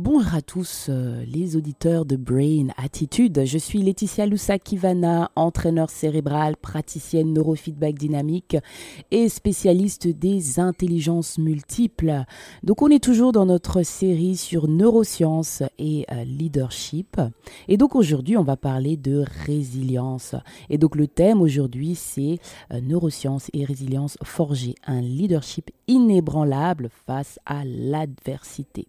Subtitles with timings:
[0.00, 3.42] Bonjour à tous euh, les auditeurs de Brain Attitude.
[3.44, 8.56] Je suis Laetitia Lusakivana, entraîneur cérébral, praticienne neurofeedback dynamique
[9.10, 12.22] et spécialiste des intelligences multiples.
[12.62, 17.20] Donc on est toujours dans notre série sur neurosciences et euh, leadership.
[17.66, 20.36] Et donc aujourd'hui on va parler de résilience.
[20.70, 22.38] Et donc le thème aujourd'hui c'est
[22.72, 28.86] euh, neurosciences et résilience forger un leadership inébranlable face à l'adversité.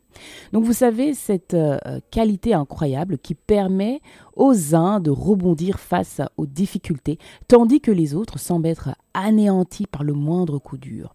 [0.54, 1.78] Donc vous savez, cette euh,
[2.12, 4.02] qualité incroyable qui permet
[4.36, 7.18] aux uns de rebondir face aux difficultés,
[7.48, 11.14] tandis que les autres semblent être anéantis par le moindre coup dur.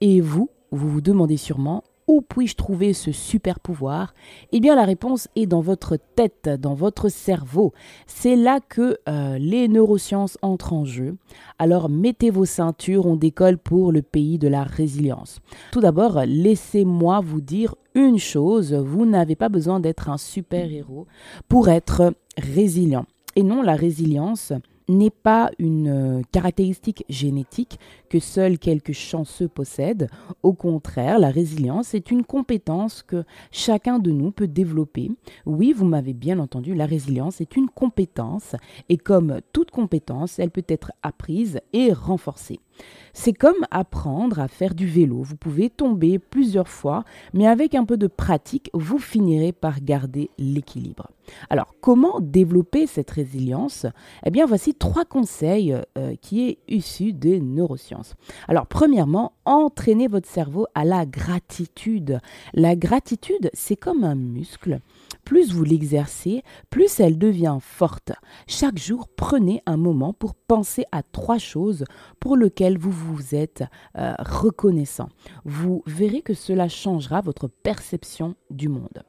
[0.00, 4.14] Et vous, vous vous demandez sûrement où puis-je trouver ce super pouvoir?
[4.52, 7.72] Eh bien la réponse est dans votre tête, dans votre cerveau.
[8.06, 11.16] C'est là que euh, les neurosciences entrent en jeu.
[11.58, 15.40] Alors mettez vos ceintures, on décolle pour le pays de la résilience.
[15.72, 21.06] Tout d'abord, laissez-moi vous dire une chose, vous n'avez pas besoin d'être un super-héros
[21.48, 23.06] pour être résilient.
[23.36, 24.52] Et non, la résilience,
[24.88, 27.78] n'est pas une euh, caractéristique génétique
[28.10, 30.08] que seuls quelques chanceux possèdent.
[30.42, 35.10] Au contraire, la résilience est une compétence que chacun de nous peut développer.
[35.46, 38.56] Oui, vous m'avez bien entendu, la résilience est une compétence
[38.88, 42.60] et comme toute compétence, elle peut être apprise et renforcée.
[43.12, 45.22] C'est comme apprendre à faire du vélo.
[45.22, 50.30] Vous pouvez tomber plusieurs fois, mais avec un peu de pratique, vous finirez par garder
[50.36, 51.08] l'équilibre.
[51.48, 53.86] Alors, comment développer cette résilience?
[54.26, 58.14] Eh bien, voici trois conseils euh, qui est issus des neurosciences.
[58.48, 62.18] Alors, premièrement, entraînez votre cerveau à la gratitude.
[62.52, 64.80] La gratitude, c'est comme un muscle.
[65.24, 68.12] Plus vous l'exercez, plus elle devient forte.
[68.46, 71.84] Chaque jour, prenez un moment pour penser à trois choses
[72.20, 73.64] pour lesquelles vous vous êtes
[73.96, 75.08] euh, reconnaissant.
[75.44, 79.02] Vous verrez que cela changera votre perception du monde.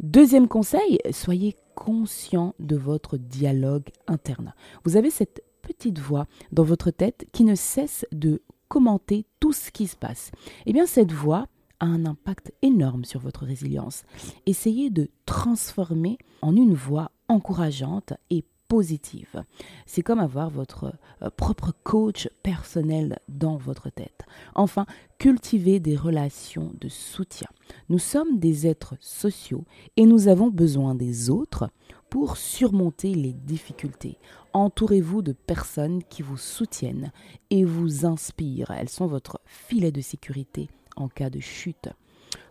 [0.00, 4.54] Deuxième conseil, soyez conscient de votre dialogue interne.
[4.84, 9.70] Vous avez cette petite voix dans votre tête qui ne cesse de commenter tout ce
[9.70, 10.30] qui se passe.
[10.66, 11.46] Eh bien, cette voix
[11.80, 14.04] a un impact énorme sur votre résilience.
[14.46, 19.44] Essayez de transformer en une voix encourageante et positive.
[19.86, 24.22] C'est comme avoir votre euh, propre coach personnel dans votre tête.
[24.54, 24.86] Enfin,
[25.18, 27.48] cultivez des relations de soutien.
[27.88, 29.64] Nous sommes des êtres sociaux
[29.96, 31.70] et nous avons besoin des autres
[32.10, 34.18] pour surmonter les difficultés.
[34.52, 37.10] Entourez-vous de personnes qui vous soutiennent
[37.50, 38.70] et vous inspirent.
[38.70, 41.88] Elles sont votre filet de sécurité en cas de chute.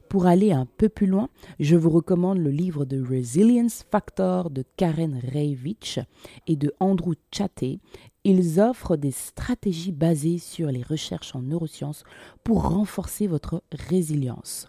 [0.10, 4.64] Pour aller un peu plus loin, je vous recommande le livre de Resilience Factor de
[4.78, 6.00] Karen Reivich
[6.48, 7.80] et de Andrew Chaté.
[8.24, 12.04] Ils offrent des stratégies basées sur les recherches en neurosciences
[12.44, 14.68] pour renforcer votre résilience.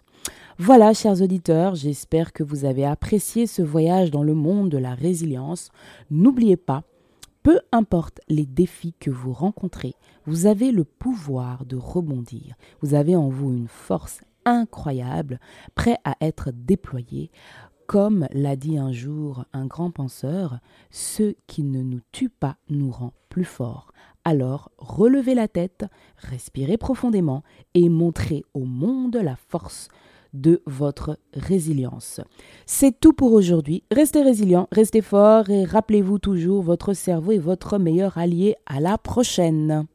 [0.57, 4.95] Voilà, chers auditeurs, j'espère que vous avez apprécié ce voyage dans le monde de la
[4.95, 5.69] résilience.
[6.09, 6.83] N'oubliez pas,
[7.43, 9.93] peu importe les défis que vous rencontrez,
[10.25, 12.55] vous avez le pouvoir de rebondir.
[12.81, 15.39] Vous avez en vous une force incroyable,
[15.75, 17.31] prêt à être déployé.
[17.87, 22.89] Comme l'a dit un jour un grand penseur, ce qui ne nous tue pas nous
[22.89, 23.91] rend plus forts.
[24.23, 25.85] Alors relevez la tête,
[26.17, 27.43] respirez profondément
[27.75, 29.89] et montrez au monde la force
[30.33, 32.21] de votre résilience.
[32.65, 33.83] C'est tout pour aujourd'hui.
[33.91, 38.55] Restez résilient, restez fort et rappelez-vous toujours, votre cerveau est votre meilleur allié.
[38.65, 39.87] À la prochaine.